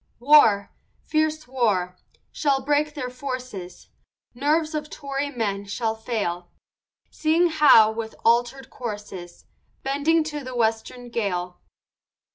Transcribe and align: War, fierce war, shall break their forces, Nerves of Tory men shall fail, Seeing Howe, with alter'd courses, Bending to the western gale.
War, 0.19 0.71
fierce 1.03 1.47
war, 1.47 1.95
shall 2.31 2.59
break 2.63 2.95
their 2.95 3.11
forces, 3.11 3.89
Nerves 4.33 4.73
of 4.73 4.89
Tory 4.89 5.29
men 5.29 5.65
shall 5.65 5.93
fail, 5.93 6.49
Seeing 7.11 7.49
Howe, 7.49 7.91
with 7.91 8.15
alter'd 8.25 8.71
courses, 8.71 9.45
Bending 9.83 10.23
to 10.23 10.43
the 10.43 10.55
western 10.55 11.09
gale. 11.09 11.59